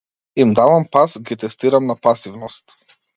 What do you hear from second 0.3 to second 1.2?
Им давам пас,